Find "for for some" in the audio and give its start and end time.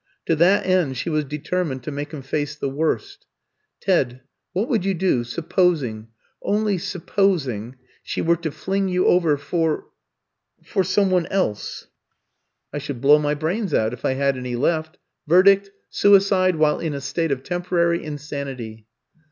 9.37-11.11